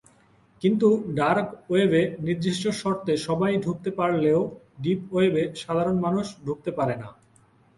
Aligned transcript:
কিন্তু 0.61 0.87
ডার্ক 1.15 1.47
ওয়েবে 1.69 2.01
নির্দিষ্ট 2.19 2.63
শর্তে 2.81 3.13
সবাই 3.27 3.53
ঢুকতে 3.65 3.89
পারলেও, 3.99 4.39
"ডিপ 4.83 5.01
ওয়েব"-এ 5.11 5.43
সাধারণ 5.63 5.95
মানুষ 6.05 6.25
ঢুকতে 6.45 6.71
পারে 6.77 6.95
না। 6.95 7.09